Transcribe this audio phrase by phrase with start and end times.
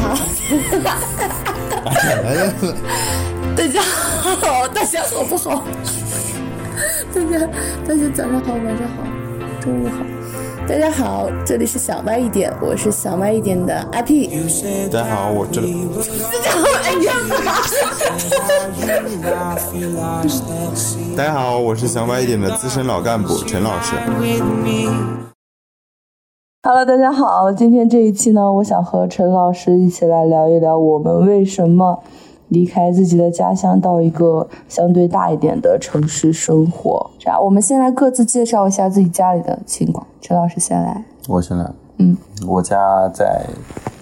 [0.00, 0.14] 好，
[3.56, 5.64] 大家好，大家好不好？
[7.12, 7.46] 大家
[7.86, 9.02] 大家早上好，晚上好，
[9.60, 9.94] 中午好。
[10.68, 14.28] 大家好，这里是想歪一点，我是想歪一点的阿 P。
[14.90, 15.62] 大家好，我这。
[15.62, 17.38] 大家好！
[21.16, 23.94] 大家好，我是想歪一点的资深老干部陈老师。
[26.60, 32.02] Hello，大家好，今天这一期呢，我想和陈老师一起来聊一聊我们为什么
[32.48, 37.08] 离开自己的家乡，到一个相对大一点的城市生活。
[37.16, 40.04] 这样，我们先来各自介绍一下自己家里的情况。
[40.20, 41.70] 陈老师先来，我先来。
[41.98, 43.46] 嗯，我家在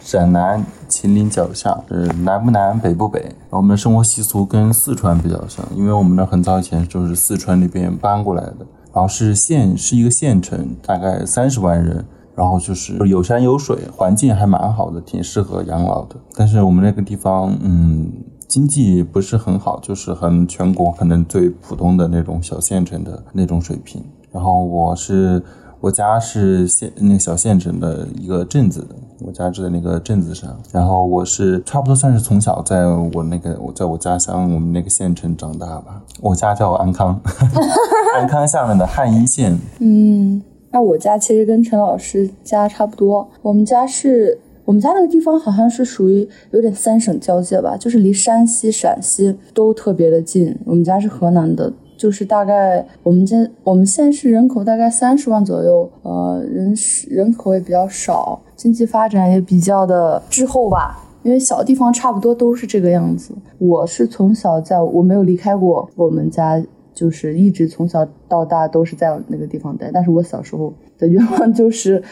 [0.00, 3.32] 陕南秦岭脚下，是南不南北不北。
[3.50, 12.02] 我们的生活习俗跟四川比较像，因为我们那很早以前就是四川那边搬过来的，然后是县是一个县城，大概三十万人。
[12.36, 16.16] 然后就是有山有水，环境还蛮好的，挺适合养老的。
[16.36, 18.12] 但是我们那个地方，嗯，
[18.46, 24.04] 经济不是很好，就是很全国可能最普通的那种小县城的那种水平。
[24.30, 25.42] 然后我是
[25.80, 28.86] 我家是县那个小县城的一个镇子，
[29.20, 30.54] 我家住在那个镇子上。
[30.70, 36.02] 然后我是差不多算是从小在我那个我在我家乡我们那个县城长大吧。
[36.20, 37.18] 我家叫安康，
[38.14, 39.58] 安康下面的汉阴县。
[39.78, 40.42] 嗯。
[40.70, 50.54] 那我家其实跟陈老师家差不多，我们家是我们家那个地方好像是属于有点三省交界吧，就是离山西、陕西都特别的近。
[50.66, 56.74] 我们家是河南的，就是大概我们家我们县是人口大概三十万左右，呃，人
[57.08, 63.32] 人口也比较少，经济发展也比较的滞后吧，因为小地方差不多都是这个样子。
[63.58, 66.62] 我是从小在我没有离开过我们家。
[66.96, 72.02] 就是一直从小到大都是在那个地方待，但是我小时候的愿望就是，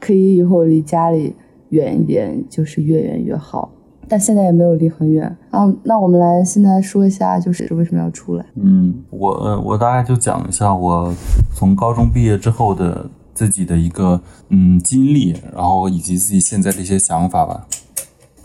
[0.00, 1.36] 可以以后离家里
[1.68, 3.70] 远一点，就是越远越好。
[4.08, 5.36] 但现在也没有离很远。
[5.50, 8.46] 啊，那我们来现在说一下，就是为什么要出来？
[8.54, 11.14] 嗯，我我大概就讲一下我
[11.54, 14.18] 从高中毕业之后的自己的一个
[14.48, 17.66] 嗯经历，然后以及自己现在的一些想法吧。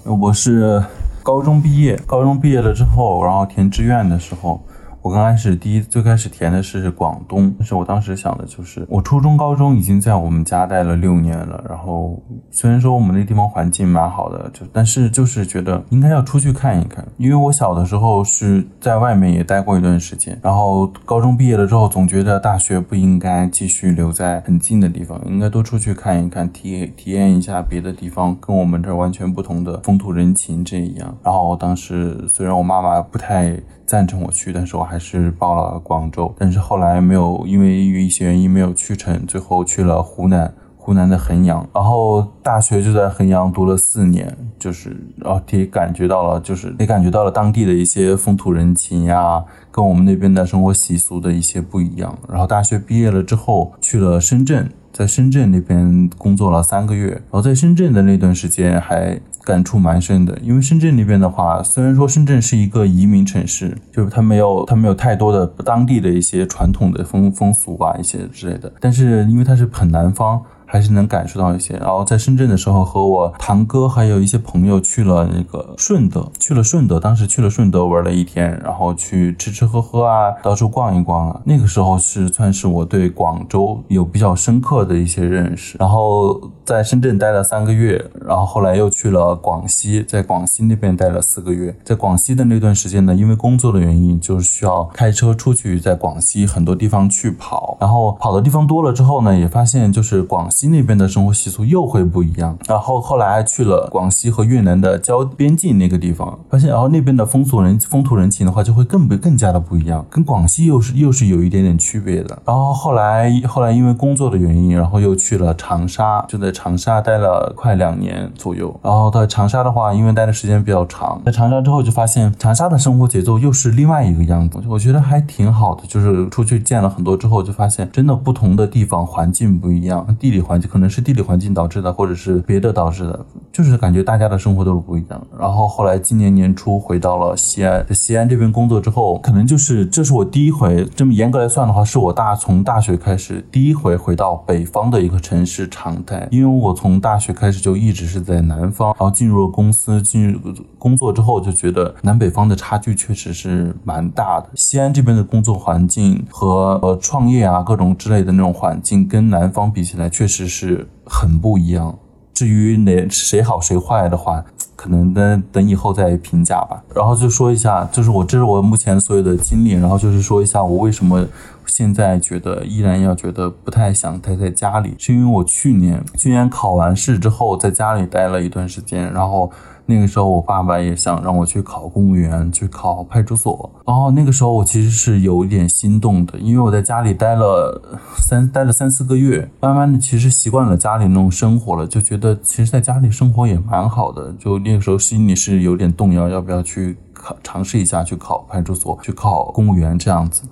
[0.04, 0.84] 我是
[1.24, 4.60] 高中毕业，高中毕业了之后，然后填志愿的时候。
[5.08, 31.18] 我刚开始第一最开始填的是广东，但是我当时想的就是，我初中、高中已经在我们家待了六年了，然后虽然说我们那地方环境蛮好的，就但是就是觉得应该要出去看一看，因为我小的时候是在外面也待过一段时间，然后高中毕业了之后，总觉得大学不应该继续留在很近的地方，应该多出去看一看，体体验一下别的地方跟我们这儿完全不同的风土人情这一样。
[31.24, 33.58] 然后当时虽然我妈妈不太。
[33.88, 52.18] 赞成我去，但是我还是报了广州，但是后来没有，因为一些原因没有去成，最后去了湖南，湖南的衡阳，然后大学就在衡阳读了四年，就是然后也感觉到了，就是也感觉到了当地的一些风土人情呀，跟我们那边的生活习俗的一些不一样。
[52.28, 59.18] 然后大学毕业了之后，去了深圳，在深圳那边工作了三个月，然后在深圳的那段时间还。
[59.48, 70.44] 感触蛮深的，因为深圳那边的话，虽然说深圳是一个移民城市，就是它没有它没有太多的当地的一些传统的风风俗啊一些之类的，但是因为它是很南方。
[70.68, 71.76] 还是能感受到一些。
[71.78, 81.42] 然后在深圳的时候，和我堂哥还有一些朋友去了那个顺德，去了顺德，当时去了顺德玩了一天，然后去吃吃喝喝啊，到处逛一逛啊。
[81.46, 85.78] 那个时候是算是我对广州有比较深刻的一些认识。
[85.80, 91.74] 然后在深圳待了三个月，然后后来又去了广西，在广西那边待了四个月。
[91.86, 97.78] 在广西的那段时间呢，因为工作的原因，就是需要开车出去，在广西很多地方去跑。
[97.80, 100.52] 然后跑的地方多了之后呢，也发现就是广。
[100.57, 112.40] 西西那边的生活习俗又会不一样，然后后来去了广西和越南的交边境那个地方，发现然后那边的风俗人风土人情的话就会更不更加的不一样，跟广西又是又是有一点点区别的。
[112.44, 118.76] 然后后来后来因为工作的原因，然后又去了长沙，就在长沙待了快两年左右。
[118.82, 125.84] 然后在长沙的话，因为待的时间比较长，在长沙之后就发现长沙的生活节奏又是另外一个样子，我觉得还挺好的。
[125.88, 130.47] 就是出去见了很多之后，就发现真的不同的地方环境不一样，地理。
[130.48, 135.22] 环境可能是地理环境导致的，或者是别的导致的，就是感觉大家的生活都是不一样。
[135.38, 146.26] 然后后来今年年初回到了西安，在西安这边工作之后，可能就是这是我第一回，这么严格来算的话，是我大从大学开始第一回回到北方的一个城市常态。
[146.32, 150.40] 因为我从大学开始就一直是在南方，然后进入了公司，进入
[150.80, 154.48] 工作之后就觉得南北方的差距确实是蛮大的。
[154.56, 160.37] 西安这边的工作环境和呃创业啊各种之类的那种环境，跟南方比起来，确实。
[160.38, 161.98] 只是很不一样。
[162.32, 164.46] 至于哪谁好谁坏的话，
[164.76, 166.84] 可能等等以后再评价吧。
[166.94, 171.28] 然后就说一下，就是我这是我目前所有的经历，然后就是说一下我为什么
[171.66, 179.52] 现在觉得依然要觉得不太想待在家里，是因为我去年去年考完试之后在家里待了一段时间，然后。
[179.90, 183.72] 那个时候，我爸爸也想让我去考公务员，去考派出所。
[183.86, 187.82] 然后那个时候，我其实是有一点心动的，因为我在家里待了
[188.18, 194.34] 三待了三四个月，慢慢的其实习惯了家里那种生活了，就觉得其实在家里生活也蛮好的。
[194.38, 200.44] 就那个时候心里是有点动摇，要不要去考尝试一下去考派出所，去考公务员这样子。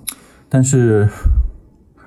[0.48, 1.10] 但是，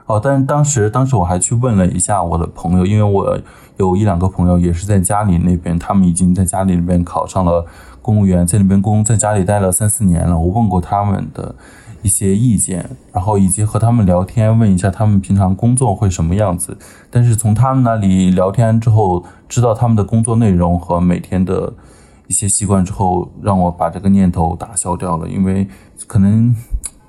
[0.07, 3.39] 哦，但当时当时我还去问了一下我的朋友，因为我。
[3.79, 7.65] 有一两个朋友也是在家里那边，他们已经在家里那边考上了
[8.01, 10.37] 公务员，在那边工，在家里待了三四年了。
[10.37, 11.55] 我问过他们的
[12.01, 16.77] 一些意见，然后以及和他们聊天，问一下他们平常工作会什么样子。
[17.09, 21.73] 但是从他们那里聊天之后，知道他们的工作内容和每天的
[22.27, 25.29] 一些习惯之后，让我把这个念头打消掉了。
[25.29, 25.65] 因为
[26.05, 26.53] 可能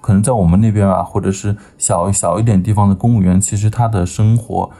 [0.01, 4.71] 可能在我们那边啊，或者是小小一点地方的公务员，其实他的生活。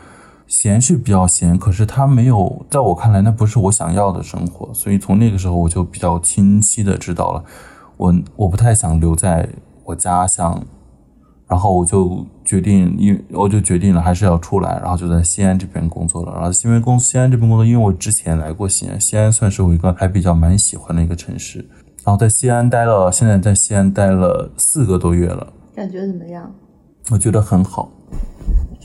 [0.51, 4.75] 闲是比较闲，可是他没有，在我看来，那不是我想要的生活。
[4.75, 7.45] 所以从那个时候，我就比较清晰的知道了，
[7.97, 9.49] 我我不太想留在
[9.85, 10.61] 我家乡，
[11.47, 16.33] 然后我就决定，因为我就决定了还是要出来，然后就在西安这边工作了。
[16.33, 21.59] 然后西安工西安这边工作，因为我之前来过西安，西安算是我一个还比较蛮喜欢的一个城市。
[22.05, 26.53] 然后在西安待了，现在在西安待了四个多月了，感觉怎么样？
[27.11, 27.89] 我觉得很好。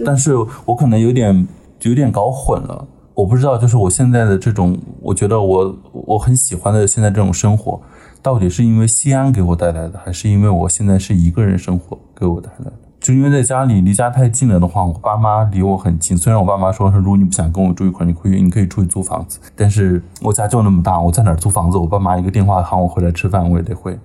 [0.06, 0.36] 但是
[0.66, 1.48] 我可能有点
[1.83, 7.80] 有点搞混了，我不知道，就是我现在的这种，我觉得我我很喜欢的现在这种生活，
[8.22, 12.74] 到底是因为西安给我带来的，还是因为我现在是一个人生活给我带来的？
[13.00, 16.18] 就因为在家里离家太近了的话，我爸妈离我很近。
[16.18, 21.77] 虽然我爸妈说，说如果你不想跟我住一块，你可以你可以出去租房子，但是我家就那么大，我在哪租房子？
[21.77, 23.98] 我爸妈一个电话喊我回来吃饭，我也得回。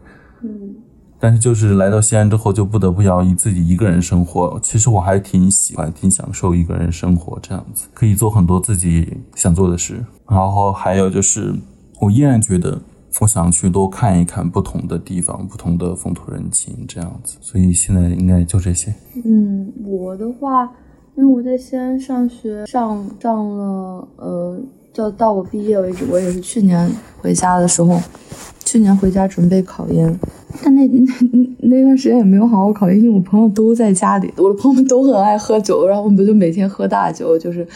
[0.43, 0.76] 嗯。
[1.22, 4.58] 但是就是来到西安之后，就不得不要以自己一个人生活。
[4.62, 10.02] 其实我还挺喜欢、挺享受一个人生活这样子，可以做很多自己想做的事。
[10.26, 11.55] 然后还有就是，
[12.00, 12.81] 我依然觉得
[13.20, 17.37] 我想去多看一看不同的地方、不同的风土人情这样子。
[17.43, 18.94] 所以现在应该就这些。
[19.22, 20.64] 嗯，我的话，
[21.17, 24.58] 因为我在西安上学，上上了呃，
[24.90, 26.90] 就到我毕业为止，我也是去年
[27.20, 28.00] 回家的时候。
[28.70, 30.20] 去年回家准备考研，
[30.62, 37.67] 但那那那段时间也没有好好考研，因为我朋友都在家里，我的朋友们都很爱喝酒，然后我们就每天喝大酒，就是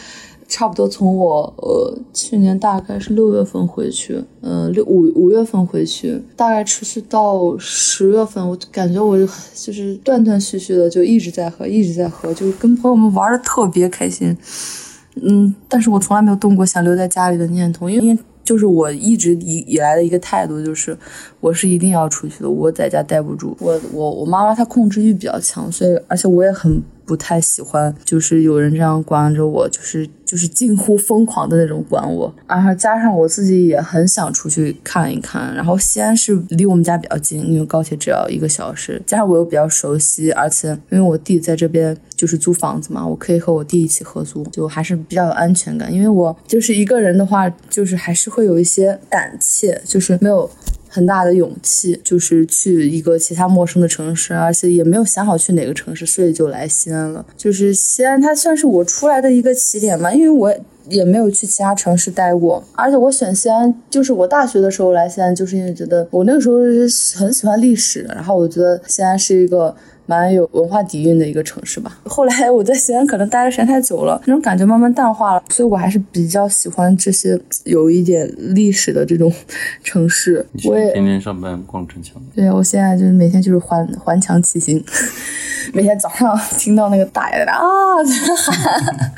[0.47, 14.37] 差不多从我呃去年大概是六月份回去，呃六五五月份回去，大概持续到十月份，我感觉我就是断断续续的就一直在喝，一直在喝，就跟朋友们玩的特别开心，
[15.21, 18.17] 嗯，但是我从来没有动过想留在家里的念头，因为。
[18.45, 20.97] 就是我一直以以来的一个态度，就是
[21.41, 23.57] 我是一定要出去的，我在家待不住。
[23.59, 26.81] 我我我妈妈她控制欲比较强，所以而且我也很。
[27.05, 32.33] 不太喜欢，就是有人这样管着我，就是就是近乎疯狂的那种管我。
[32.47, 35.53] 然后加上我自己也很想出去看一看。
[35.55, 39.01] 然后西安是离我们家比较近，因为高铁只要一个小时。
[39.05, 45.93] 加上我又比较熟悉，而且因为我弟在这边就是租房子嘛，我可以和我弟一起合租，就还是比较有安全感。
[45.93, 50.49] 因为我就是一个人的话，就是还是会有一些胆怯，就是没有。
[50.95, 57.25] 很大的勇气，就是去一个其他陌生的城市，而且也没有想好去哪个城市，所以就来西安了。
[57.35, 60.55] 就是西安，它算是我出来的一个起点嘛，因为我
[60.87, 66.59] 也没有去其他城市待过，而且我选西安，就是我大学的时候来西安，就是因为觉得我那个时候
[67.19, 69.75] 很喜欢历史，然后我觉得西安是一个。
[70.05, 71.97] 蛮有文化底蕴的一个城市吧。
[72.05, 79.31] 后来我在西安可能待的时间太久了，那种感觉慢慢淡化了，所以我还是比较喜欢这些有一点历史的这种
[79.83, 80.45] 城市。
[80.65, 82.21] 我也天天上班逛城墙。
[82.35, 84.83] 对，我现在就是每天就是环环墙骑行，
[85.73, 89.11] 每天早上听到那个大爷在那啊在喊，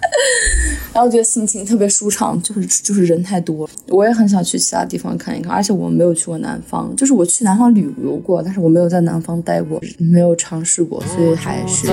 [0.98, 2.42] 然后觉得心情特别舒畅。
[2.42, 10.84] 就是就是人太多，我也很想去其他地方看一看，而且我没有去过南方，就是我去南方旅游过，但是我没有在南方待过，没有尝试。
[10.88, 11.88] 过，所以还是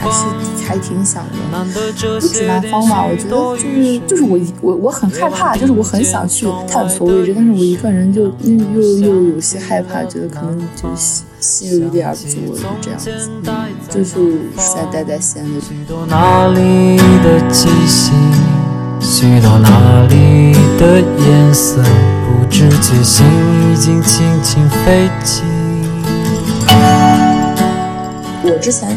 [0.00, 0.24] 还是
[0.66, 1.64] 还挺想的。
[2.20, 13.30] 不止南方吧，我觉得就是就是我一我我很害怕，就是我很想去探索未知，但是我一个人就又又又有些害怕，觉得可能就是心有点不足，就这样子。
[13.90, 14.14] 就是
[14.56, 15.60] 在待在西安的。
[15.60, 18.12] 许多哪里的气息，
[19.00, 23.24] 许多哪里的颜色，不知觉心
[23.72, 25.42] 已经轻轻飞起。
[28.46, 28.96] 我之前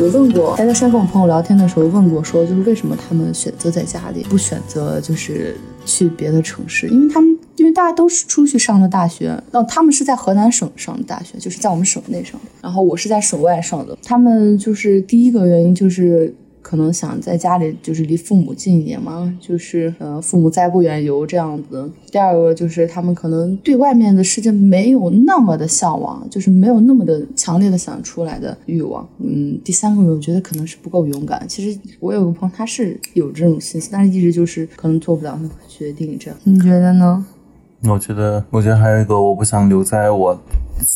[0.00, 6.88] 有问过，在山跟我朋友聊天的时候问过，说就是为什么他们选择在家里，不选择就是去别的城市？
[6.88, 13.96] 因为他们因为大家都是出去上的大学，那他们是在河南省上的大学，就是在我们省内上的，然后我是在省外上的。
[14.02, 16.34] 他们就是第一个原因就是。
[16.64, 21.90] 可能想在家里就是离父母近一点嘛，就是呃父母在不远游这样子。
[22.10, 29.06] 第二个就是他们可能对外面的世界没有那么的向往，就是没有那么的强烈的想出来的欲望。
[29.18, 31.44] 嗯，第三个我觉得可能是不够勇敢。
[31.48, 36.38] 其实我有个朋友他是有这种心思，但是一直就是可能做不了那个决定这样。
[36.44, 37.26] 你觉得呢？
[37.84, 40.40] 我觉得，我觉得还有一个，我不想留在我，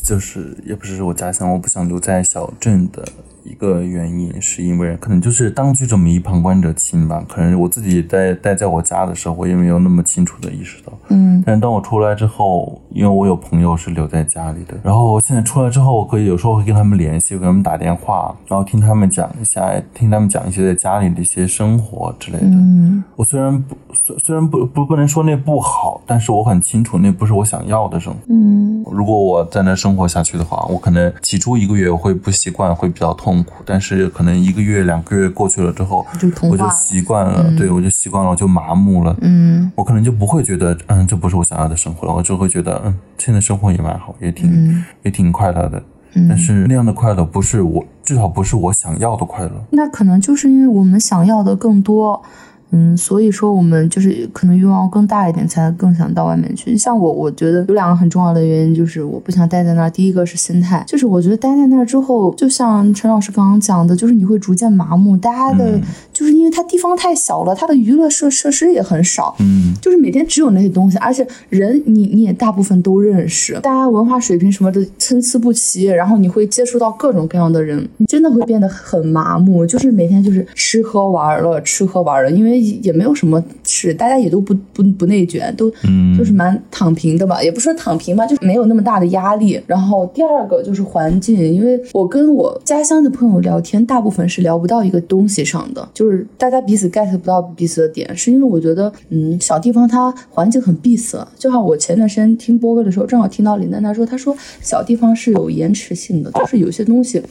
[0.05, 3.05] 就是也不是我家乡，我不想留在小镇的
[3.49, 7.25] 一个原因，是因为可能就是当局者迷，旁观者清吧。
[7.29, 10.93] 可能我自己待待在我家的时候，我也没有那么清楚的意识到。
[11.11, 22.47] 嗯但是当我出来之后，因为我有朋友是留在家里的，然后我现在出来之后，我可以有时候会跟他们联系，给他们打电话，然后听他们讲一下，听他们讲一些在家里的一些生活之类的。
[22.47, 28.19] 嗯我虽然不虽虽然不不不能说那不好，但是我很清楚那不是我想要的生活。
[28.29, 36.07] 嗯如果我在那生活下去的话，我可能起初一个月我会不习惯，会比较痛苦，但是可能一个月、两个月过去了之后，
[36.51, 39.17] 我就习惯了，对我就习惯了，我就麻木了。
[39.21, 45.83] 嗯我可能就不会觉得，嗯，这不是我想要的生活了，我就会觉得，嗯，现在生活也蛮好，也挺、嗯也挺快乐的。
[46.31, 49.53] 但是那样的快乐不是我，至少不是我想要的快乐。
[49.71, 52.23] 那可能就是因为我们想要的更多，
[52.71, 56.77] 嗯，所以说我们就是可能欲望更大一点，才更想到外面去。
[56.77, 59.91] 像我，我觉得有两个很重要的原因，就是我不想待在那儿。
[59.91, 65.81] 第一个是心态，就是我觉得待在那儿之后，就像陈老师刚刚讲的，就是你会逐渐麻木，大家的，
[66.13, 89.61] 就是因为它地方太小了，它的娱乐设设施也很少，嗯，就是每天只有那些东西，而且人你你也大部分都认识，大家文化水平什么的参差不齐，然后你会接触到各种各样的人，你真的会变得很麻木，就是每天就是吃喝玩乐，吃喝玩乐，因为也没有什么事，大家也都不不不内卷，都嗯就是蛮躺平的吧，也不说躺平吧，就是没有那么大的压力。
[89.67, 107.23] 然后第二个就是环境，因为我跟我家乡的朋友聊天，大部分是聊不到一个东西上的，就是大家彼此 get 不到彼此的点，是因为我觉得，嗯，小地方它环境很闭塞，就像我前段时间听播客的时候，正好听到林丹他说，他说小地方是有延迟性的，就是有些东西。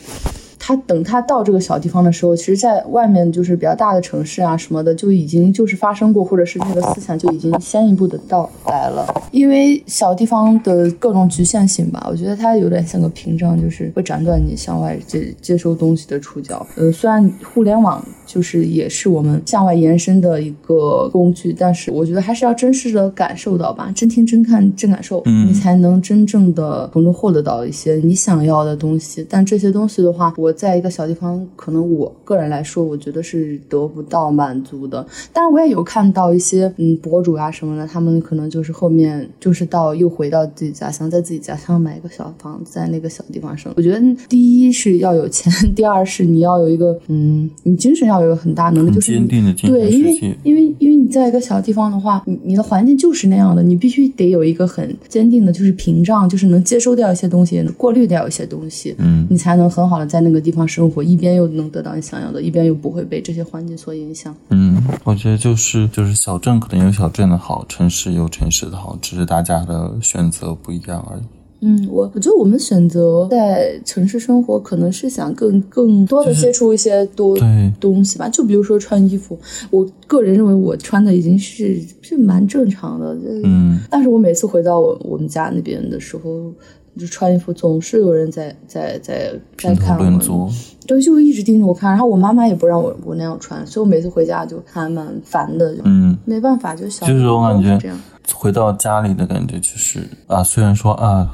[0.68, 9.06] 他等他到这个小地方的时候，其实在外面就是比较大的城市啊什么的，就已经就是发生过，或者是那个思想就已经先一步的到来了。
[9.30, 16.66] 因为小地方的各种局限性吧，我觉得它有点像个屏障，就是会斩断你向外接接收东西的触角。
[16.76, 29.24] 呃，虽然互联网就是也是我们向外延伸的一个工具，但是我觉得还是要真实的感受到吧，真听真看真感受，嗯你才能真正的从中获得到一些你想要的东西。
[29.30, 35.06] 但这些东西的话，我在一个小地方，可能我个人来说，我觉得是得不到满足的。
[35.32, 43.72] 当然，我也有看到一些嗯博主啊什么的，他们可能就是后面就是到又回到自己家乡，在自己家乡买一个小房子，在那个小地方生。
[43.76, 50.16] 我觉得第一是要有钱，第二是你要有一个嗯，你精神要有很大能力，就是你坚定的精对，因为。
[50.44, 64.34] 因为因为你在一个小地方的话，你你的环境就是那样的，你必须得有一个很坚定的，就是屏障，就是能接收掉一些东西，过滤掉一些东西，嗯你才能很好的在那个地方生活，一边又能得到你想要的，一边又不会被这些环境所影响。
[64.50, 71.24] 嗯，我觉得就是就是小镇可能有小镇的好，城市有城市的好，只是大家的选择不一样而已。
[71.62, 78.30] 嗯，我我觉得我们选择在城市生活，可能是想更更多的接触一些多对东西吧。
[78.30, 79.40] 就比如说穿衣服，
[79.72, 83.16] 我个人认为我穿的已经是是蛮正常的。
[83.16, 86.54] 就是嗯但是我每次回到我我们家那边的时候，
[87.00, 90.50] 就穿衣服总是有人在在在在看我，
[90.86, 91.90] 对，就会一直盯着我看。
[91.90, 95.76] 然后我妈妈也不让我我那样穿，所以我每次回家就还蛮烦的。
[95.84, 97.92] 嗯，没办法，就小就是我感觉。
[98.34, 101.32] 回到家里的感觉就是啊，虽然说啊，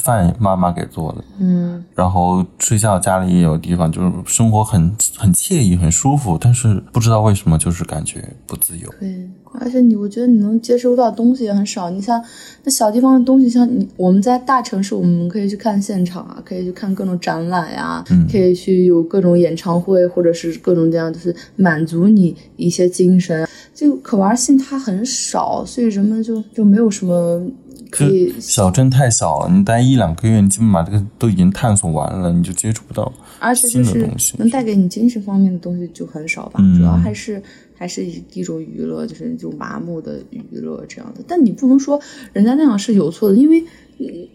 [0.00, 8.88] 吃饭妈妈给做的，嗯，然后睡觉家里也有地方，就是生活很很惬意、很舒服，但是不知道为什么就是感觉不自由。
[8.98, 11.90] 对，而且你，我觉得你能接收到的东西也很少。
[11.90, 12.22] 你像
[12.64, 23.46] 那小地方的东西，像你我们在大城市，我们可以去看现场啊，可以去看各种展览呀、嗯可以去有各种演唱会，或者是各种这样，就是满足你一些精神。
[23.74, 27.42] 这个可玩性它很少，所以人们就就没有什么
[27.90, 34.34] 可以，小镇太小了，你待一两个月，你基本把这个都已经探索完了，你就接触不到而且新就是的东西。
[34.38, 37.42] 能带给你精神方面的东西就很少吧，嗯主要还是
[37.76, 41.22] 还是一一种娱乐，就是那种麻木的娱乐这样的。
[41.26, 42.00] 但你不能说
[42.32, 43.64] 人家那样是有错的，因为
[43.98, 44.30] 你，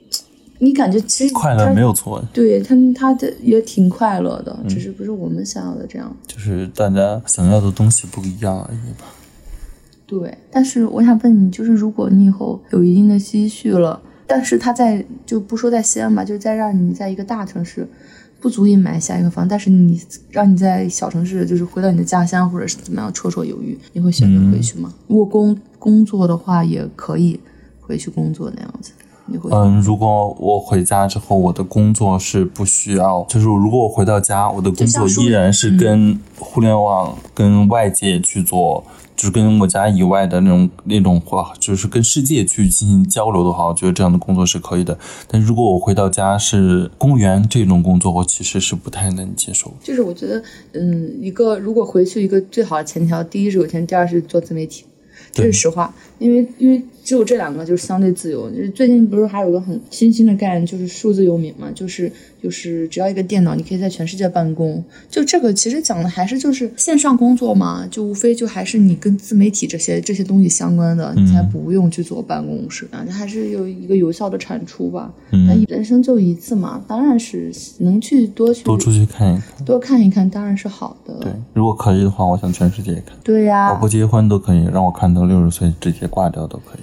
[0.60, 6.16] 你感觉其实快乐没有错，对他他的也挺快乐的，嗯只是不是我们想要的这样。
[6.28, 9.06] 就是大家想要的东西不一样而已吧。
[10.08, 17.88] 对，但是我想问你，就是如果你以后有一定的积蓄了，但是他在就不说在西安吧，就在让你在一个大城市，
[18.40, 24.94] 不足以买下一个房，但是你让你在小城市，就是回到你的家乡或者是怎么样，绰绰有余，你会选择回去吗？
[25.08, 27.40] 如果工工作的话，也可以
[27.82, 28.92] 回去工作那样子。
[29.28, 38.84] 你会嗯，如果我回家之后，我的工作是不需要，就是如果我回到家，我的工作依然是跟互联网、跟外界去做，
[39.16, 44.98] 就是跟我家以外的那种那种话，就是跟世界去进行交流的话，我觉得这样的工作是可以的。
[45.28, 49.74] 但如果我回到家是公务员这种工作，我其实是不太能接受。
[49.82, 50.44] 就是我觉得，
[50.74, 54.86] 嗯，一个如果回去一个最好的前条，第一是有钱，第二是做自媒体，
[55.32, 56.82] 这是实话，因为因为。
[57.06, 58.50] 只有这两个就是相对自由。
[58.74, 64.84] 最近不是还有个很新兴的概念，就是数字游民嘛，就是就是只要一个电脑，你可以在全世界办公。
[65.08, 75.14] 就这个其实讲的还是就是线上工作嘛，就无非就还是你跟自媒体这些这些东西相关的，你才不用去坐办公室啊，还是有一个有效的产出吧。
[75.30, 81.14] 那人生就一次嘛，当然是能去多去多出去看一看，多看一看当然是好的。
[81.22, 83.16] 对，如果可以的话，我想全世界看。
[83.24, 86.82] 对呀，我不结婚都可以，让我看到六十岁直接挂掉都可以。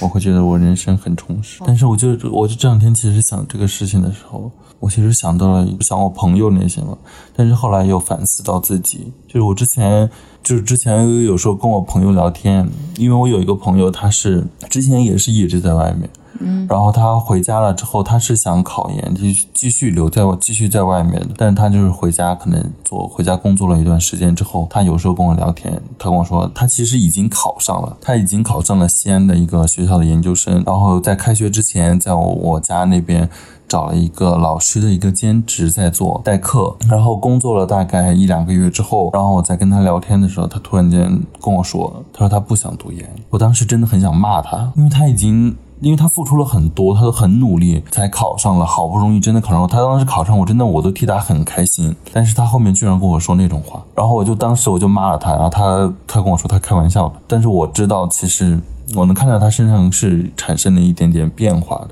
[0.00, 6.96] 我会觉得我人生很充实，但是我就我就这两天其实想这个事情的时候，我其实想到了想我朋友那些嘛，
[7.36, 10.08] 但是后来又反思到自己，就是我之前
[10.42, 12.66] 就是之前有时候跟我朋友聊天，
[12.96, 16.08] 因为我有一个朋友他是之前也是一直在外面。
[16.40, 21.28] 嗯，然后他回家了之后，他是想考研，继续继续留在继续在外面的。
[21.36, 30.62] 但是他就是回家，可能做回家工作了一段时间之后，他有时候跟我聊天，他跟我说，他其实已经考上了，他已经考上了西安的一个学校的研究生。
[30.64, 33.28] 然后在开学之前，在我家那边
[33.66, 36.76] 找了一个老师的一个兼职在做代课。
[36.88, 43.04] 然后工作了大概一两个月之后，然后我在跟他聊天的时候，他突然间跟我说，他说他不想读研。
[43.30, 45.56] 我当时真的很想骂他，因为他已经。
[45.80, 49.68] 因为他付出了很多，他都很努力才考上了，好不容易真的考上了。
[49.68, 51.94] 他当时考上，我真的我都替他很开心。
[52.12, 58.58] 但是他后面居然跟我说那种话，然后我就当时我就骂了他，然后他他跟我说他开玩笑，但是我知道其实
[58.94, 61.90] 我能看到他身上是产生了一点点变化的。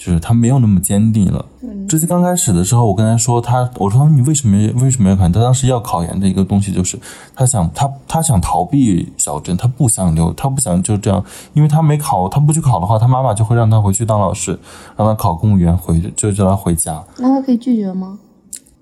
[0.00, 1.44] 就是他没有那么坚定了。
[1.86, 5.28] 之前刚开始的时候，我跟他说他，我说你为什么为什么要考？
[5.28, 6.98] 他当时要考研的一个东西就是
[7.34, 14.58] 他想他他想逃避小镇，他不想留，他不想就这样，因为他没考，他不去考的话，他妈妈就会让他回去当老师，
[14.96, 17.04] 让他考公务员回，就叫他回家。
[17.18, 18.18] 那他可以拒绝吗？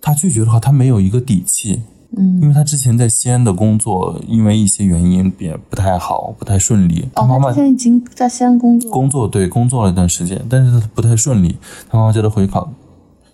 [0.01, 1.83] 他拒绝的话，他没有一个底气。
[2.17, 7.09] 嗯，因为他之前在西安的工作，因为一些原因也不太好，不太顺利。
[7.15, 11.57] 他妈妈现在已经在西安工作，工作对工作了一段时间，但是他不太顺利。
[11.91, 12.73] 他妈妈叫他回考，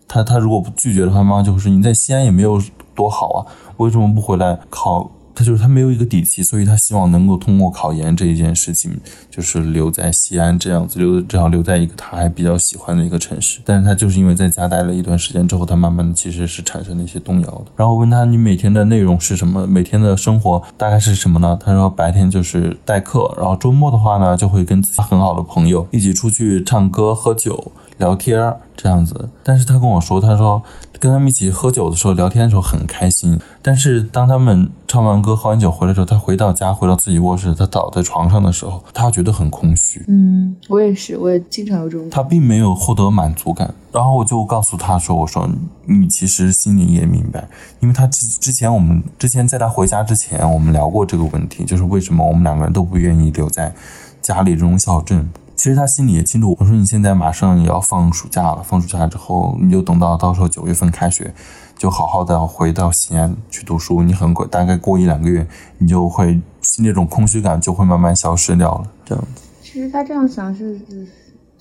[0.09, 2.61] 他他如果不拒绝的话，妈妈就会说你在西安也没有
[2.95, 5.11] 多好啊，为什么不回来考？
[5.35, 8.93] 他就是他没有一个底气，所以他希望能够通过考研这一件事情，
[9.31, 13.61] 就是留在西安这样子，留至少留在一个他还比较喜欢的一个城市。
[13.65, 17.65] 但是他就是因为在家待了一段时间之后，他慢慢的其实是产生了一些动摇的。
[17.77, 19.67] 然后问他你每天的内容是什么？
[19.67, 21.59] 每天的生活大概是什么呢？
[21.61, 29.29] 他说白天就是代课，然后周末的话呢就会跟自己很好的朋友一起出去唱歌、喝酒、聊天这样子。
[29.43, 30.63] 但是他跟我说，他说。
[31.05, 33.39] 跟他们一起喝酒的时候，聊天的时候很开心。
[33.61, 40.03] 但是当他们唱完歌、喝完酒回来之后，他回到家，回到自己卧室，他倒在床上的时候，他觉得很空虚。
[40.09, 42.09] 嗯，我也是，我也经常有这种。
[42.09, 43.75] 他并没有获得满足感。
[43.93, 45.47] 然后我就告诉他说：“我说
[45.85, 47.47] 你其实心里也明白，
[47.81, 53.75] 因为他之之前我们之前在他回家之前，我们聊过这个问题，就是为什么我们两个人都不愿意留在
[54.23, 61.33] 家里这种小镇。”其实他心里也清楚，我说你现在马上也要放暑假了，放暑假之后你就等到到时候九月份开学，
[61.77, 64.03] 就好好的回到西安去读书。
[64.03, 65.47] 你很快大概过一两个月，
[65.79, 66.41] 你就会
[66.79, 68.91] 那种空虚感就会慢慢消失掉了。
[69.05, 69.43] 这样子。
[69.63, 70.79] 其实他这样想是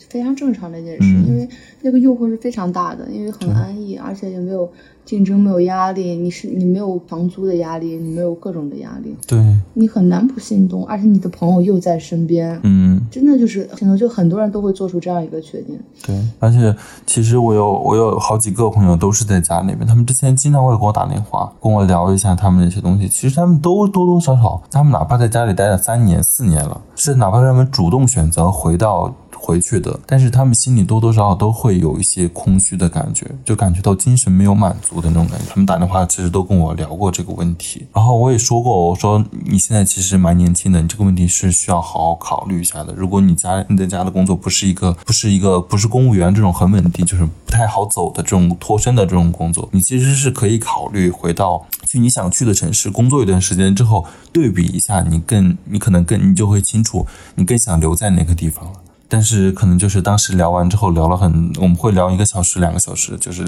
[0.10, 1.47] 非常正常的一件事，因为
[1.82, 4.71] 那个诱惑是非常大的，因为很安逸，而且也没有。
[5.05, 9.39] 竞争没有压力，你是你没有房租的压力，你没有各种的压力，对，
[9.73, 29.13] 你很难不心动，而且你的朋友又在身边，嗯，真的就是可能就很多人都会做出这样一个决定，对，而且其实我有我有好几个朋友都是在家里面，他们之前经常会给我打电话，跟我聊一下他们那些东西，其实他们都多多少少，他们哪怕在家里待了三年四年了，是哪怕他们主动选择回到。
[29.45, 35.45] 回去的，但是他们心里多多少少都会有一些空虚的感觉，就感觉到精神没有满足的那种感觉。
[35.49, 42.93] 他们打电话其实都跟我聊过这个问题，然后我也说过，我说你现在其实蛮年轻的，你这个问题是需要好好考虑一下的。
[42.93, 58.71] 如果你家你在家的工作不是一个不是一个不是公务员这种很稳定，就是不太好走的这种脱身的这种工作，你其实是可以考虑回到去你想去的城市工作一段时间之后，对比一下，你更你可能更你就会清楚你更想留在哪个地方了。
[59.13, 63.45] 但是可能就是当时聊完之后聊了很，我们会聊一个小时两个小时，就是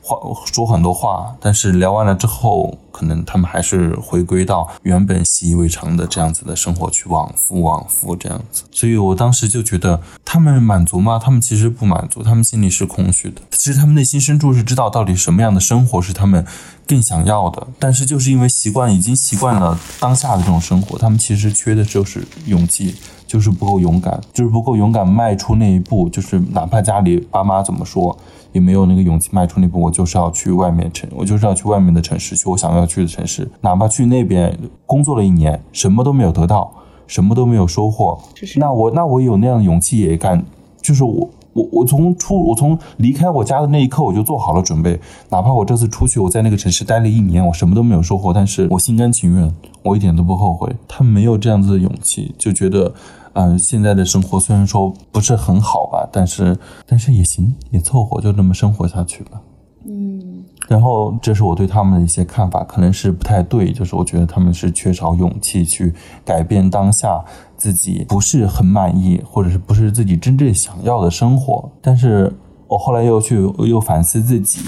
[0.00, 8.62] 话说很多话，但是聊完了之后，可能他们还是回归到原本习以为常的这样子的生活去往复往复这样子。
[8.70, 11.18] 所以我当时就觉得他们满足吗？
[11.20, 13.42] 他们其实不满足，他们心里是空虚的。
[13.50, 16.46] 其实他们内心深处是知道到底什么样的生活是他们
[16.86, 22.94] 更想要的，但是就是因为习惯已经习惯了当下的这种生活，他们其实缺的就是勇气。
[23.30, 28.18] 就是不够勇敢，就是不够勇敢迈出那一步，就是哪怕家里爸妈怎么说，
[28.50, 29.80] 也没有那个勇气迈出那步。
[29.80, 36.72] 我就是要去外面城，我就是要去外面的城市，去我想要去的城市，哪怕去那边工作了一年，什么都没有得到，
[37.06, 38.18] 什么都没有收获，
[38.56, 40.44] 那我那我有那样的勇气也干，
[40.82, 50.74] 就是我我我从出我从离开我家的那一刻，我就做好了准备，哪怕我这次出去，我在那个城市待了一年，我什么都没有收获，但是我心甘情愿，我一点都不后悔。
[50.88, 52.92] 他没有这样子的勇气，就觉得。
[53.34, 59.40] 嗯，现在的生活虽然说不是很好吧，但是但是也行，也凑合，就这么生活下去吧。
[59.86, 67.24] 嗯，然后这是我对他们的一些看法，可能是不太对，就是我觉得他们是缺少勇气去改变当下
[67.56, 71.70] 自己不是很满意，或者是不是自己真正想要的生活。
[71.80, 72.32] 但是
[72.66, 74.60] 我后来又去又反思自己，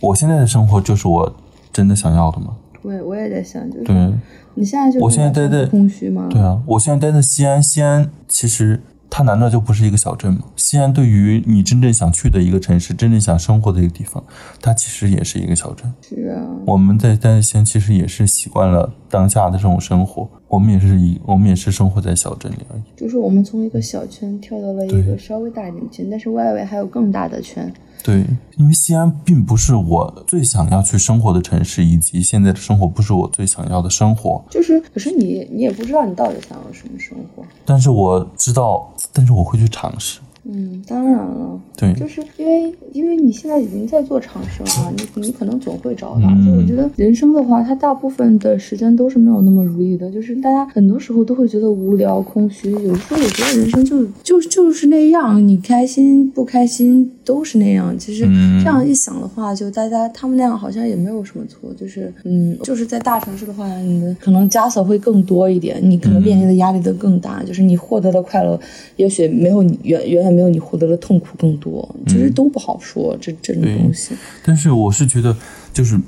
[0.00, 1.34] 我现在的生活就是我
[1.72, 2.54] 真的想要的吗？
[2.82, 4.12] 对，我也在想，就是对。
[4.56, 6.26] 你现在就我现在待在空虚吗？
[6.30, 10.40] 对啊，我现在待在西安，西安其实它难道就不是一个小镇吗？
[10.56, 14.24] 西安对于你真正想去的一个城市，真正想生活的一个地方，
[14.62, 15.92] 它其实也是一个小镇。
[16.00, 22.82] 是啊，我们在待在西安，其实也是习惯了当下的这种生活，我们也是一，我们也是生活在小镇里而已。
[22.96, 27.72] 就是我们从一个小圈跳到了一个稍微大一点的圈，但是外围还有更大的圈。
[28.04, 28.24] 对，
[28.56, 34.44] 因为西安并不是我最想要去生活的城市，以及现在的生活不是我最想要的生活。
[34.48, 37.42] 就是，可是你你也不知道你到底想要什么生活。
[37.64, 40.20] 但是我知道，但是我会去尝试。
[40.48, 46.20] 嗯，当然了，对，就是因为因为你现在已经在做长生了，你你可能总会找到。
[46.44, 52.70] 就我觉得人生的话，它大部分的时间都是没有那么如意的，就是大家很多时候都会觉得无聊、空虚。
[52.70, 57.98] 有时候我觉得人生就就就是那样，你开心不开心都是那样。
[57.98, 58.24] 其实
[58.62, 61.68] 这样一想的话，就大家他们那样好像也没有什么错。
[61.76, 67.42] 就是嗯，就是在大城市的话，你的可能枷锁会更多一点，你可能面临的压力都更大。
[67.42, 68.58] 就是你获得的快乐，
[68.94, 70.35] 也许没有你远远远。
[70.36, 74.14] 没有你获得的痛苦更多，其实都不好说这这种东西。
[74.44, 75.34] 但是我是觉得，
[75.72, 75.98] 就是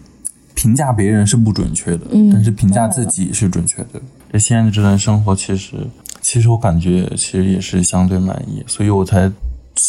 [0.55, 4.01] 评价别人是不准确的，但是评价自己是准确的。
[4.31, 5.77] 这现在的这段生活，其实
[6.21, 9.33] 其实我感觉其实也是相对满意，所以我才。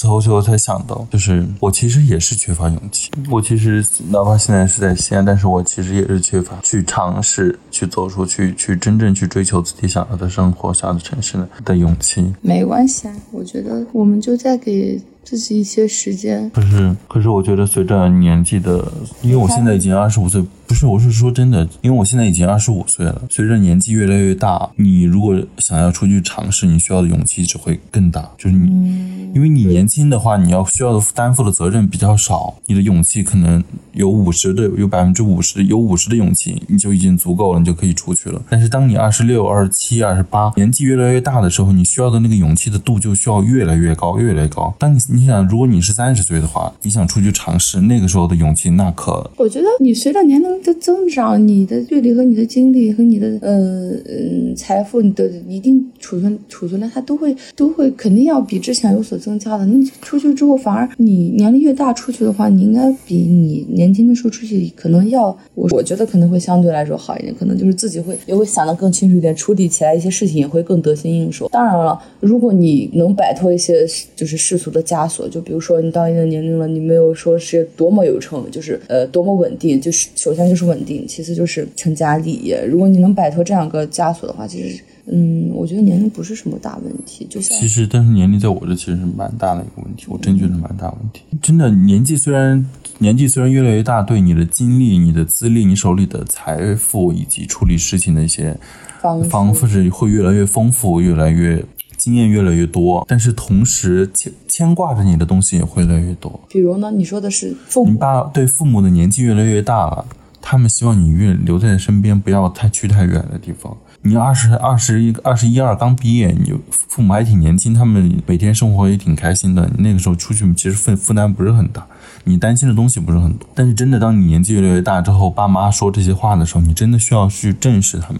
[0.08, 3.12] 后最后才想到，就是我其实也是缺乏勇气。
[3.30, 12.34] 我其实哪怕现在是在西安，但是我其实也是缺乏去尝试、去走出去、去真正去追求自己想要的生活、想要的城市的的勇气。
[12.41, 16.49] 没关系啊，我觉得我们就在给自己一些时间。
[16.52, 23.23] 可是，可是我觉得随着年纪的，因为我现在已经二十五岁，不是，我是说真的，因为我现在已经二十五岁了。
[23.27, 28.29] 随着年纪越来越大，你如果想要出去尝试，你需要的勇气只会更大。
[28.38, 29.10] 就是你。
[29.34, 38.41] 因为你年轻的话，你要需要的担负的责任比较少，你的勇气可能有五十的，有百分之五十，有五十的勇气你就已经足够了，你就可以出去了。
[38.49, 44.73] 但是当你二十六、二十七、二十八，年纪越来越大的时候，你需要的那个勇气的度就需要越来越高，越来越高。
[44.79, 49.29] 当你你想，如果你是三十岁的话，你想出去尝试，那个时候的勇气那可……
[49.38, 59.19] 我觉得你随着年龄的增长，你的阅历和你的经历和你的呃嗯财富，你的一定储存储存量，它都会都会肯定要比之前有所。
[59.19, 71.49] 增加的，那出去之后反而你年龄越大出去的话，你应该比你年轻的时候出去可能要我我觉得可能会相对来说好一点，可能就是自己会也会想得更清楚一点，处理起来一些事情也会更得心应手。
[71.51, 82.65] 当然了，如果你能摆脱一些就是世俗的枷锁，就比如说你到一定年龄了，你没有说是多么有成，就是呃多么稳定，就是首先就是稳定，其次就是成家立业。
[82.65, 84.83] 如果你能摆脱这两个枷锁的话，其实。
[85.12, 91.23] 嗯，我觉得年龄不是什么大问题，就像其实，但是年龄在我这其实是蛮大的一个问题，我真觉得蛮大问题。
[91.41, 92.63] 真的，年纪虽然
[92.99, 98.55] 年纪虽然越来越大，对你的经历、你的资历、你手里的财富以及处理事情的一些
[99.01, 101.65] 方方式会越来越丰富，越来越
[101.97, 106.39] 经验越来越多，但是同时牵牵挂着你的东西也会越来越多。
[106.49, 110.05] 比如呢，你说的是父母，你爸对父母的年纪越来越大了，
[110.51, 113.77] 他们希望你越留在身边，不要太去太远的地方。
[114.01, 119.69] 你二十二十一二十一二刚毕业，你父母还挺年轻，他们每天生活也挺开心的。
[119.77, 121.85] 那个时候出去，其实负负担不是很大。
[122.23, 128.19] 你担心的东西不是很多，但是真的，当你年纪越来越大之后，爸妈说这些话的时候，你真的需要去正视他们，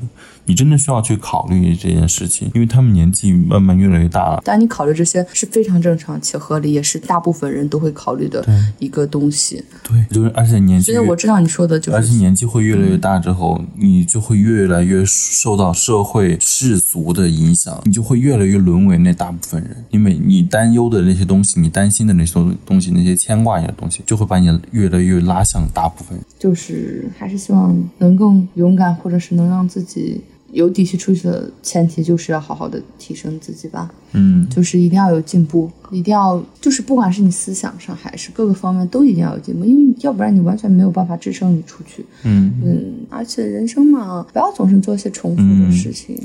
[0.50, 4.42] 你真的需要去考虑这件事情，因为他们年纪慢慢越来越大了。
[4.44, 8.44] 但你考虑这些是非常正常且合理，也是大部分人都会考虑的
[8.80, 9.64] 一个东西。
[9.84, 19.86] 对，就是而且年纪，所以我知道你说的就是，而且年纪会越来越大之后，你就会越来越受到社会世俗的影响，你就会越来越沦为那大部分人。
[19.92, 22.34] 因为你担忧的那些东西，你担心的那些
[22.66, 24.02] 东西，那些牵挂你的东西。
[24.06, 33.90] 就会把你越来越拉向大部分人，就是还是希望能更勇敢，或者是能让自己有底气出去的前提，就是要好好的提升自己吧。
[34.14, 42.06] 嗯，就是一定要有进步，一定要就是不管是你思想上还是各个方面都一定要有进步，因为要不然你完全没有办法支撑你出去。
[42.24, 46.20] 嗯嗯，而且人生嘛，不要总是做一些重复的事情。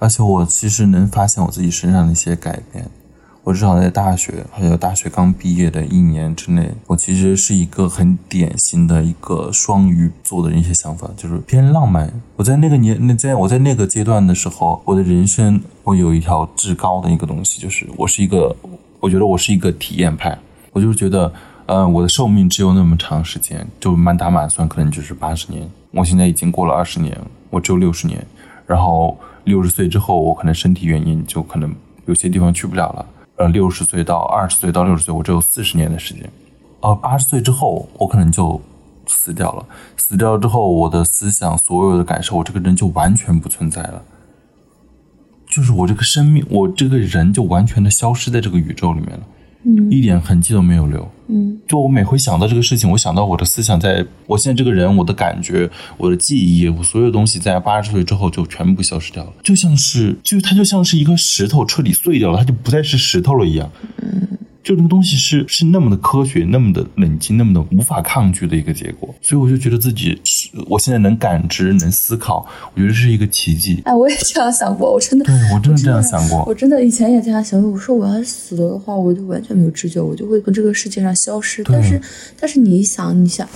[0.00, 2.88] 而且我其实能发现我自己身上的一些改变。
[3.48, 12.12] 我至少在大学，还有大学刚毕业的一年之内，我其实是一个很典型的一个双鱼座的一些想法，就是偏浪漫。
[12.36, 18.54] 我在那个年，那在我在那个阶段的时候，我的人生我有一条至高的一个东西，就是我是一个，
[19.00, 20.38] 我觉得我是一个体验派。
[20.72, 21.32] 我就是觉得，
[21.64, 25.66] 呃，我的寿命只有那么长时间，就满打满算可能就是八十年。
[25.92, 28.22] 我现在已经过了二十年，我只有六十年。
[28.66, 33.06] 然后六十岁之后，我可能身体原因就可能有些地方去不了了。
[33.38, 36.28] 呃，六十岁到二十岁到六十岁，我只有四十年的时间。
[36.80, 38.60] 呃，八十岁之后，我可能就
[39.06, 39.64] 死掉了。
[39.96, 44.02] 死掉之后，我的思想、所有的感受，我这个人就完全不存在了。
[45.46, 49.20] 就是我这个生命，我这个人就完全的消失在这个宇宙里面了。
[49.64, 51.08] 嗯，一点痕迹都没有留。
[51.28, 63.70] 嗯，就我每回想到这个事情，我想到我的思想，在我现在这个人，我的感觉，我的记忆，我所有东西，在八十岁之后就全部消失掉了，就像是，就它就像是一个石头彻底碎掉了，它就不再是石头了一样。
[64.02, 64.26] 嗯。
[64.60, 70.37] 就这个东西是是那么的科学，那么的冷静，那么的无法抗拒的一个结果，所以我就觉得自己是
[70.68, 73.80] 我现在能感知、能思考，我觉得是一个奇迹。
[73.84, 77.70] 哎，我也这样想过，我真的，对我真的这样想过，我真的以前也这样想过。
[77.70, 81.62] 我说我要死了的话，我就完全没有知觉，我就会从这个世界上消失。
[81.64, 82.00] 但是，
[82.38, 83.48] 但是你一想，你想，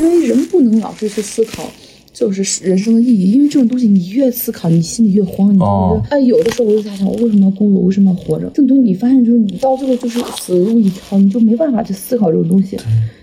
[0.00, 1.68] 因为人不能老是去思考。
[2.10, 5.54] 就是人生的意义，因为这种东西你越思考，你心里越慌。
[5.54, 7.78] 你就觉得，哎，有的时候我就在想，我为什么要工作？
[7.80, 8.46] 我为什么要活着？
[8.48, 12.76] 这种东西你发现，就是你到最后就是死路一条，你就没办法去思考这种东西。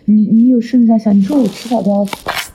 [0.05, 2.07] 你你有甚至在想，你说我迟早都要。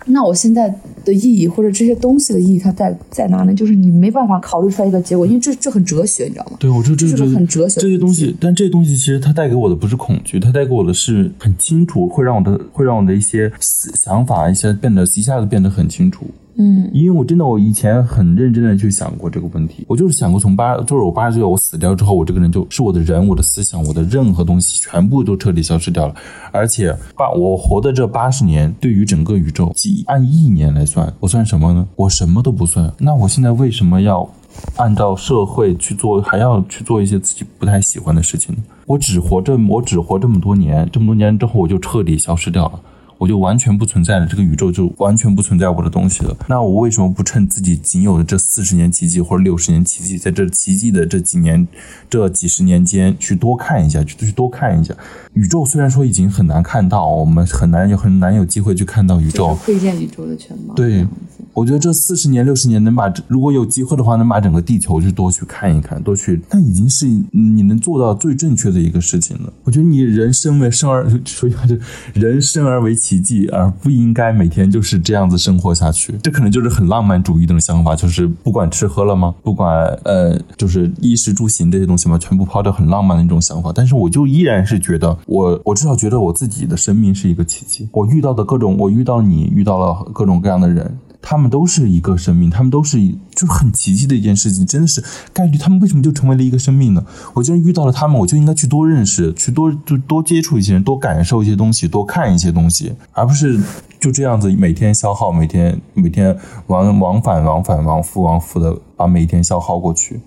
[0.06, 3.54] 那我现在的意义或者这些东西的意义，它在在哪呢？
[3.54, 6.56] 就是你没办法考虑出来一个结果，因为这这很哲学，你知道吗？
[6.58, 16.26] 对，我这这是很哲学这些东西，但这些东西其实它带给我的不是恐惧，它带给我的是很清楚，会让我的会让我的一些想法一些变得一下子变得很清楚。
[16.62, 26.14] 嗯，因为我真的我以前很认真的去想过这个问题，我就是想过从八就是我八十岁我死掉之后，我这个人就是我的人，我的思想，我的任何东西全部都彻底消失掉了，
[26.52, 29.72] 而且八我活的这八十年对于整个宇宙，
[30.04, 31.88] 按一年来算，我算什么呢？
[31.96, 32.92] 我什么都不算。
[32.98, 34.28] 那我现在为什么要
[34.76, 38.62] 按照社会去做，还要去做一些自己不太喜欢的事情呢？
[38.84, 42.78] 我只活这我只活这么多年，这么多年之后我就彻底消失掉了。
[43.20, 46.34] 我就完全不存在了，这个宇宙就完全不存在我的东西了。
[46.48, 51.68] 那我为什么不趁自己仅有的这四十年奇迹或者六十年奇迹，在这奇迹的这几年、
[52.08, 54.94] 这几十年间去多看一下，去去多看一下？
[55.34, 60.72] 宇宙虽然说已经很难看到，我们很难有很难有机会去看到宇宙，窥见宇宙的全貌。
[60.74, 61.06] 对，
[61.52, 69.52] 我觉得这四十年、六十年能把，如果有机会的话，能把整个地球去多去看一看，多去，那已经是你能做到最正确的一个事情了。
[69.64, 71.76] 我觉得你人生为生而， 说句话就
[72.14, 76.14] 人生而为奇奇迹，而不应该每天就是这样子生活下去。
[76.22, 79.34] 这可能就是很浪漫主义的想法，就是不管吃喝了吗？
[79.42, 83.72] 不管呃，就是衣食住行这些东西嘛，全部抛掉，很浪漫的一种想法。
[83.74, 85.18] 但是我就依然是觉得。
[85.26, 87.88] 我我至少觉得我自己的生命是一个奇迹。
[87.90, 92.98] 我遇到的各种，我遇到你，遇到了各种各样的人，他们都是一个生命，他们都是
[93.34, 95.58] 就是很奇迹的一件事情，真的是概率。
[95.58, 97.04] 他们为什么就成为了一个生命呢？
[97.34, 103.60] 我既然遇到了他们，我就应该去多认识，去多就多接触一些人，多感受一些东西，多看一些东西，而不是
[104.00, 106.36] 就这样子每天消耗，每天每天
[106.68, 110.20] 往往返往返往复往复的把每一天消耗过去。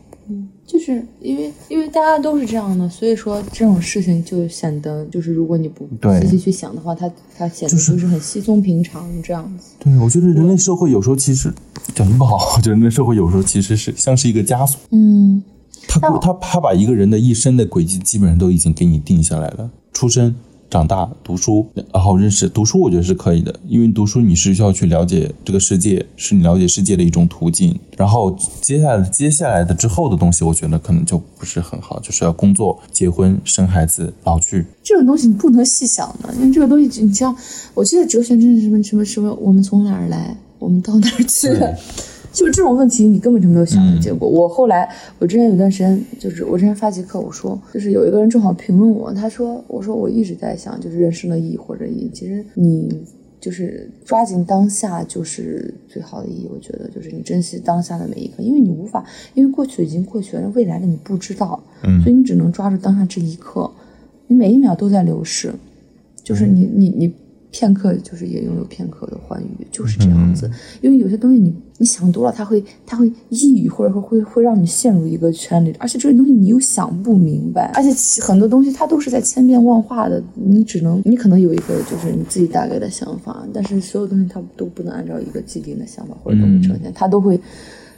[0.73, 7.07] 就是因为因为大家都是这样的，所以说这种事情就显得就是如果你不仔细去想的话，它
[7.37, 9.73] 它显得就是很稀松平常这样子。
[9.77, 11.53] 对，我觉得人类社会有时候其实
[11.93, 14.81] 讲句不好，我觉得人类社会有时候其实是像是一个枷锁。
[14.89, 15.43] 嗯，
[15.87, 20.35] 他他他把一个人的一生的轨迹基本上都已经给你定下来了，出生。
[20.73, 27.79] 长大读书，然后认识读书，我觉得是可以的，因为读书你是需要去了解这个世界，是你了解世界的一种途径。
[27.95, 34.65] 然后接下来接下来的之后的东西，我觉得可能就不是很好，就是要工作、结婚、生孩子、老去。
[34.81, 37.35] 这种东西你不能细想的，因为这个东西，你像
[37.75, 41.49] 我记得哲学真是什么什么什么，我们从哪儿来，我们到哪儿去。
[42.33, 44.27] 对就是这种问题，你根本就没有想的结果。
[44.27, 52.89] 我后来，我之前有段时间，就是我之前发节课，我说，就是有一个人正好评论我，他说，我说我一直在想，就是人生的意义或者意义，其实你
[53.39, 56.49] 就是抓紧当下就是最好的意义。
[56.51, 63.69] 我觉得就是你珍惜当下的每一刻，因为你无法，因为过去已经过去了，未来的你不知道，嗯所以你只能抓住当下这一刻，
[64.27, 65.53] 你每一秒都在流逝，
[66.23, 67.13] 就是你你你
[67.53, 70.49] 片刻就是也拥有片刻的欢愉，就是这样子。
[70.81, 77.91] 因为有些东西你你想多了，它会它会抑郁，或者说会会让你陷入一个圈里，而且这些东西你又想不明白，而且
[78.23, 87.39] 很多东西它都是在千变万化的，你只能你可能有一个就是你自己大概的想法，但是所有东西它都不能按照一个既定的想法或者东西呈现，它都会。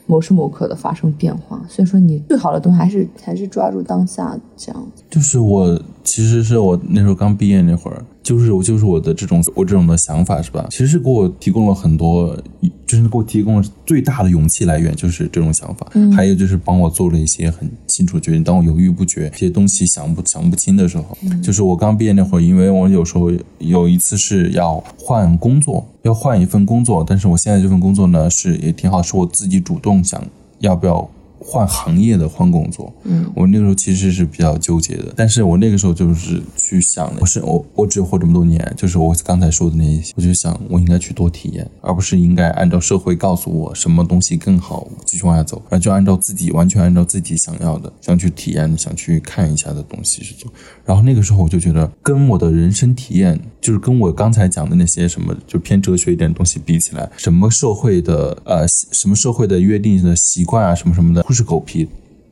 [0.08, 5.04] 某时某刻的发生变化，所以说你最好的东西还是还是抓住当下这样子。
[5.10, 10.68] 就是我，其实是我那时候刚毕业那会儿，就是我就是我的这种我这种的想法是吧？
[10.70, 12.38] 其实是给我提供了很多，
[12.86, 15.88] 就是给我提供了最大的勇气来源，就是这种想法。
[15.94, 18.44] 嗯，还有就是帮我做了一些很清楚的决定。
[18.44, 30.22] 当我犹豫不决，这些东西想不想不清的时候，就是我刚毕业那会儿，因为我有时候有一次是要换工作，要换一份工作，但是我现在这份工作呢是也挺好，是我自己主动梦想
[30.60, 31.15] 要不要。
[31.48, 50.52] 换行业的换工作，嗯，我那个时候其实是比较纠结的，但是我那个时候就是去想，我是我我只有活这么多年，就是我刚才说的那些，我就想我应该去多体验，而不是应该按照社会告诉我什么东西更好，继续往下走，而就按照自己完全按照自己想要的，想去体验、想去看一下的东西去做。
[50.84, 61.24] 然后那个时候我就觉得，跟我的人生体验，就是跟我刚才讲的那些什么就偏哲学一点的东西比起来，什么社会的呃什么社会的约定的习惯啊，什么什么的。
[61.36, 61.88] 是狗屁，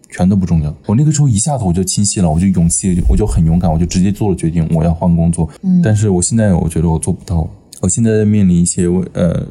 [0.09, 0.73] 全都不重要。
[0.87, 5.47] 我那个时候一下子我就清晰了，我就勇气，我就很勇敢，我就直接做了决定，我要换工作。
[5.61, 7.47] 嗯，但是我现在我觉得我做不到。
[7.81, 9.45] 我现在在面临一些呃，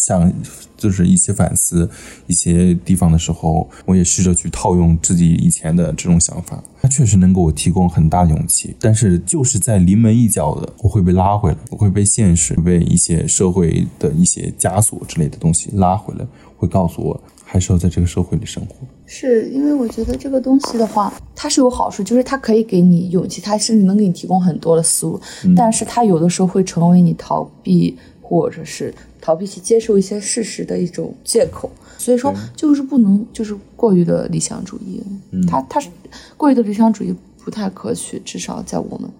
[0.00, 0.32] 像
[0.76, 1.88] 就是一些反思
[2.26, 8.74] 一些地方的时候，我也试着去套用自己以前的这种想法，它确实能给我提供很大的勇气。
[8.80, 17.22] 但是就是在临门一脚的，我会被拉回来，我会被现实、被一些社会的一些枷锁之类的东西拉回来，会告诉我。
[17.52, 27.98] 还是要在这个社会里生活，是因为我觉得这个东西的话，它是有好处，就是它可以给你勇气，它甚至能给你提供很多的思路，嗯但是它有的时候会成为你逃避
[28.30, 31.68] 或者是逃避去接受一些事实的一种借口。
[31.98, 35.90] 所以说，就是不能就是过于的理想主义，嗯它它是
[36.36, 37.14] 过于的理想主义
[37.44, 39.10] 不太可取，至少在我们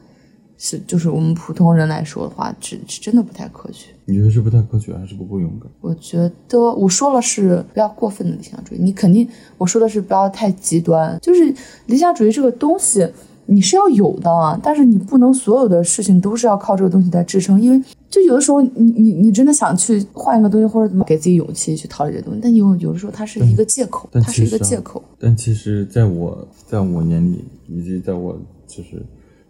[0.57, 3.91] 是就是我们普通人来说的话，是是真的不太可取。
[4.07, 5.71] 你觉得是不太科学，还是不够勇敢？
[5.81, 11.19] 我觉得我说了是不要过分的理想主义，你肯定我说的是不要太极端。
[11.21, 11.55] 就是
[11.87, 13.07] 理想主义这个东西，
[13.45, 25.03] 你是要有的啊，但是你不能所有的事情都是要靠这个东西来支撑，因为就有的时候你你你真的想去换一个东西，或者怎么给自己勇气去逃离这东西，但有有的时候它是一个借口，但它是一个借口。
[25.17, 29.01] 但其实，在我在我眼里，以及在我就是，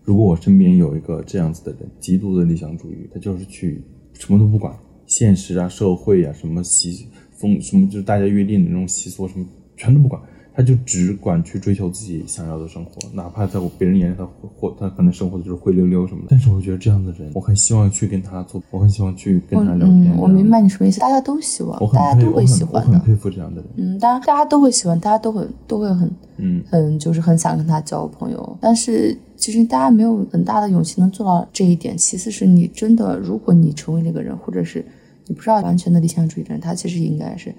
[0.02, 4.72] 如果我身边有一个这样子的人，极度的理想主义，他就是去什么都不管，
[5.06, 7.06] 现实啊、社会啊、什么习
[7.38, 9.46] 风什么，就是大家约定的那种习俗什么，
[9.76, 10.20] 全都不管，
[10.54, 20.12] 他就只管去追求自己想要的生活，哪怕在我别人眼里他或他可能生活的就是灰溜溜什么的，但是我觉得这样的人，我很希望去跟他做，我很希望去跟他聊天。
[20.12, 23.00] 嗯，我明白你什么意思，大家都喜欢我，很大家都会喜欢的我很。
[23.00, 23.70] 佩服这样的人。
[23.76, 31.96] 嗯，大家大家都会喜欢，大家都会都会很嗯很就是很想跟他交朋友，但是其实大家没有很大的勇气能做到这一点。
[31.96, 34.84] 其次是你真的，如果你成为那个人，或者是
[35.26, 37.54] 你不知道完全的理想主义的人，他其实应该是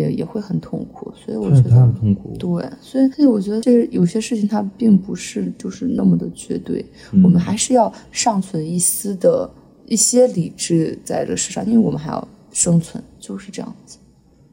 [0.00, 1.12] 也也会很痛苦。
[1.14, 1.70] 所以我觉得。
[2.00, 2.36] 痛苦。
[2.38, 6.84] 对，所以所以我觉得这有些事情它并不是就是那么的绝对，
[7.22, 9.50] 我们还是要尚存一丝的
[9.86, 13.98] 一些理智在这世上，因为我们还要生存，就是这样子，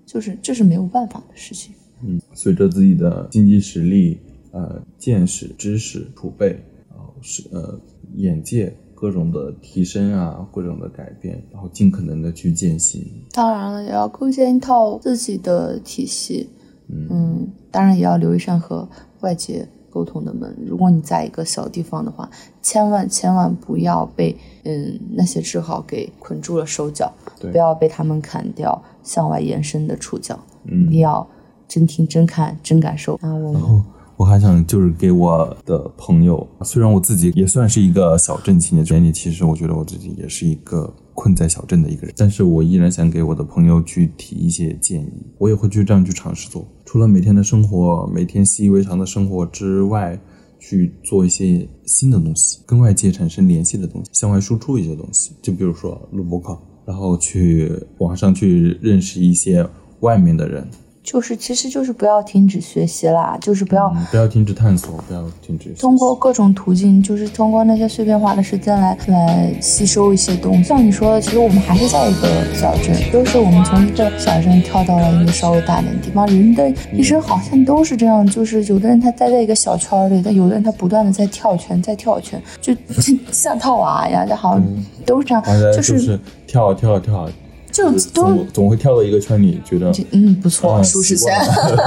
[0.05, 1.73] 就是这是没有办法的事情。
[2.03, 4.19] 嗯，随着自己的经济实力、
[4.51, 7.79] 呃见识、知识储备，然后是呃
[8.15, 13.05] 眼界各种的提升啊，各种的改变，然后尽可能的去践行。
[13.31, 16.49] 当然了，也要构建一套自己的体系。
[16.89, 18.87] 嗯，当然也要留一扇和
[19.19, 20.57] 外界沟通的门。
[20.65, 22.27] 如果你在一个小地方的话，
[22.61, 30.39] 千万千万不要被嗯那些只好给捆住了手脚，对不要被他们砍掉向外延伸的触角。
[30.63, 31.27] 嗯一定要
[31.67, 33.15] 真听真看真感受。
[33.21, 33.83] 啊，我们
[34.17, 46.67] 我还想就是给我的朋友，虽然我自己也算是一个小镇青年，里其实我觉得我自己也是一个困在小镇的一个人，但是我依然想给我的朋友去提一些建议，我也会去这样去尝试做。
[46.83, 50.19] 除了每天的生活，每天习以为常的生活之外，
[50.57, 55.33] 去做一些新的东西，跟外界产生联系的东西，向外输出一些东西。
[55.43, 56.57] 就比如说录播课，
[56.87, 59.63] 然后去网上去认识一些
[59.99, 60.67] 外面的人。
[61.07, 70.63] 就是，其实就是不要停止学习啦，就是不要不要停止探索，不要停止通过各种途径，就是通过那些碎片化的时间来来吸收一些东西。
[70.65, 76.27] 像你说的，其实我们还是在一个小镇，都是我们从一个小镇跳到了一个稍微大点的地方。
[76.27, 82.75] 人的一生好像都是这样，就是有的人他待在一个小圈里，但有的人他不断的在跳圈，在跳圈，就
[83.31, 84.63] 像套娃一样，就好像
[85.05, 85.41] 都是这样，
[85.73, 87.29] 就是跳跳跳。
[87.77, 91.31] 就总总会跳到一个圈里，觉得嗯不错，舒适圈，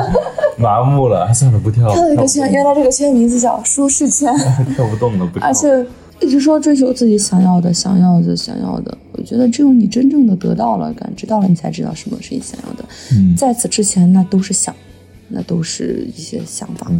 [0.56, 1.92] 麻木了，算了不跳。
[1.92, 4.32] 跳了一个圈，原来这个圈名字叫舒适圈，
[4.76, 5.48] 跳不动了，不跳。
[5.48, 5.84] 而且
[6.20, 8.96] 一直说追求自己想要的，想要的，想要的。
[9.12, 12.84] 我觉得只有你真正的得到了，感知到了，你才知道什么是你想要的。
[13.12, 14.72] 嗯，在此之前，那都是想，
[15.28, 16.90] 那都是一些想法。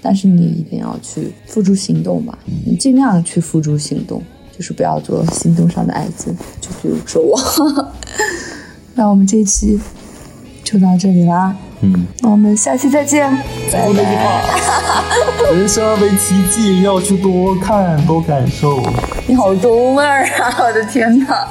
[0.00, 4.22] 但是你一定要去付诸行动吧，你尽量去付诸行动。
[4.58, 7.38] 就是不要做行动上的爱子，就比如说我。
[8.98, 9.78] 那我们这一期
[10.64, 11.54] 就到这里啦。
[11.82, 13.30] 嗯，我们下期再见。
[13.70, 14.04] 再见。
[15.52, 18.82] 人生为奇迹，要去多看多感受。
[19.26, 20.56] 你好中二啊！
[20.60, 21.46] 我的天哪！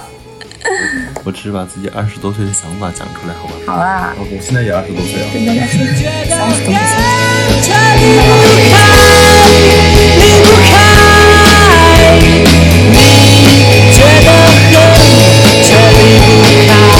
[1.23, 3.53] 我只是把自己二十多岁的想法讲出来，好吧？
[3.67, 4.15] 好啊。
[4.17, 5.27] 我我现在也二十多岁了。
[5.31, 5.53] 跟大，
[6.35, 8.57] 三十多岁。
[10.17, 10.73] 离不开，
[12.17, 14.27] 你觉得，
[15.61, 16.27] 却离不
[16.67, 16.94] 开。